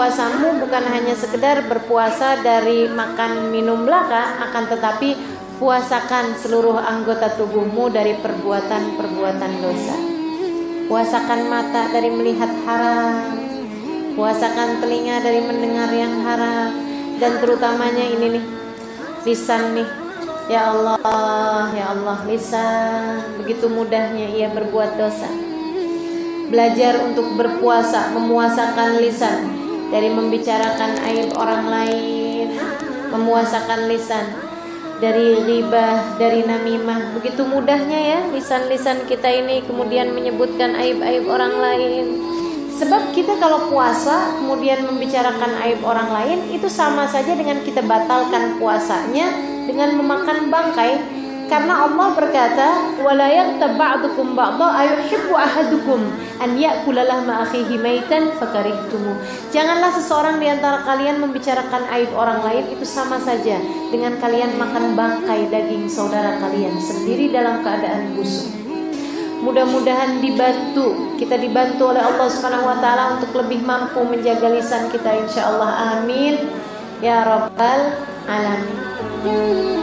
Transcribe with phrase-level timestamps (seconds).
[0.00, 5.12] puasamu bukan hanya sekedar berpuasa dari makan minum belaka, akan tetapi
[5.60, 9.96] puasakan seluruh anggota tubuhmu dari perbuatan-perbuatan dosa.
[10.88, 13.44] Puasakan mata dari melihat haram,
[14.16, 16.80] puasakan telinga dari mendengar yang haram,
[17.20, 18.44] dan terutamanya ini nih,
[19.28, 19.88] lisan nih.
[20.48, 23.36] Ya Allah, ya Allah, lisan.
[23.36, 25.28] Begitu mudahnya ia berbuat dosa.
[26.48, 29.60] Belajar untuk berpuasa, memuasakan lisan
[29.90, 32.54] dari membicarakan aib orang lain,
[33.10, 34.26] memuasakan lisan
[35.02, 37.18] dari riba, dari namimah.
[37.18, 42.06] Begitu mudahnya ya lisan-lisan kita ini kemudian menyebutkan aib-aib orang lain.
[42.80, 48.56] Sebab kita kalau puasa kemudian membicarakan aib orang lain itu sama saja dengan kita batalkan
[48.56, 49.28] puasanya
[49.68, 51.19] dengan memakan bangkai
[51.50, 55.98] karena Allah berkata, "Wala yaghtab ba'dukum ba'dha ayuhibbu ahadukum
[56.38, 59.18] an ya'kula lahma akhihi maitan fakarihtumu."
[59.50, 63.58] Janganlah seseorang di antara kalian membicarakan aib orang lain itu sama saja
[63.90, 68.54] dengan kalian makan bangkai daging saudara kalian sendiri dalam keadaan busuk.
[69.42, 75.16] Mudah-mudahan dibantu, kita dibantu oleh Allah Subhanahu wa taala untuk lebih mampu menjaga lisan kita
[75.26, 75.98] insyaallah.
[75.98, 76.46] Amin.
[77.02, 77.98] Ya rabbal
[78.28, 79.79] alamin.